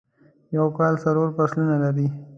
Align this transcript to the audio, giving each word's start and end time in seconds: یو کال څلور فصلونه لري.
یو 0.55 0.65
کال 0.77 0.93
څلور 1.03 1.27
فصلونه 1.37 1.75
لري. 1.83 2.07